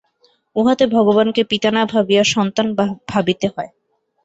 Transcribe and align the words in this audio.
উহাতে 0.55 0.85
ভগবানকে 0.87 1.41
পিতা 1.43 1.69
না 1.71 1.81
ভাবিয়া 1.85 2.23
সন্তান 2.33 2.67
ভাবিতে 3.11 3.47
হয়। 3.47 3.71